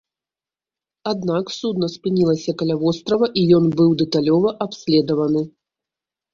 [1.11, 5.41] Аднак судна спынілася каля вострава, і ён быў дэталёва абследаваны.